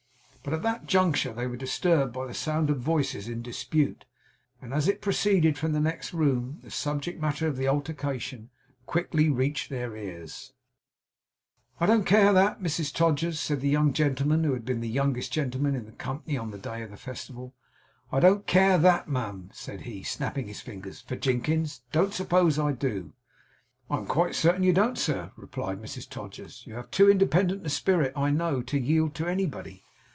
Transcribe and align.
But 0.43 0.55
at 0.55 0.63
that 0.63 0.87
juncture 0.87 1.31
they 1.33 1.45
were 1.45 1.55
disturbed 1.55 2.13
by 2.13 2.25
the 2.25 2.33
sound 2.33 2.71
of 2.71 2.79
voices 2.79 3.27
in 3.27 3.43
dispute; 3.43 4.05
and 4.59 4.73
as 4.73 4.87
it 4.87 4.99
proceeded 4.99 5.55
from 5.55 5.71
the 5.71 5.79
next 5.79 6.15
room, 6.15 6.57
the 6.63 6.71
subject 6.71 7.21
matter 7.21 7.47
of 7.47 7.57
the 7.57 7.67
altercation 7.67 8.49
quickly 8.87 9.29
reached 9.29 9.69
their 9.69 9.95
ears. 9.95 10.53
'I 11.79 11.85
don't 11.85 12.05
care 12.05 12.33
that! 12.33 12.59
Mrs 12.59 12.91
Todgers,' 12.91 13.39
said 13.39 13.61
the 13.61 13.69
young 13.69 13.93
gentleman 13.93 14.43
who 14.43 14.53
had 14.53 14.65
been 14.65 14.81
the 14.81 14.89
youngest 14.89 15.31
gentleman 15.31 15.75
in 15.75 15.91
company 15.97 16.37
on 16.39 16.49
the 16.49 16.57
day 16.57 16.81
of 16.81 16.89
the 16.89 16.97
festival; 16.97 17.53
'I 18.11 18.19
don't 18.21 18.47
care 18.47 18.79
THAT, 18.79 19.07
ma'am,' 19.07 19.51
said 19.53 19.81
he, 19.81 20.01
snapping 20.01 20.47
his 20.47 20.59
fingers, 20.59 21.01
'for 21.01 21.17
Jinkins. 21.17 21.81
Don't 21.91 22.15
suppose 22.15 22.57
I 22.57 22.71
do.' 22.71 23.13
'I 23.91 23.95
am 23.95 24.05
quite 24.07 24.33
certain 24.33 24.63
you 24.63 24.73
don't, 24.73 24.97
sir,' 24.97 25.31
replied 25.37 25.79
Mrs 25.79 26.09
Todgers. 26.09 26.63
'You 26.65 26.73
have 26.73 26.89
too 26.89 27.11
independent 27.11 27.63
a 27.63 27.69
spirit, 27.69 28.11
I 28.15 28.31
know, 28.31 28.63
to 28.63 28.79
yield 28.79 29.13
to 29.15 29.27
anybody. 29.27 29.83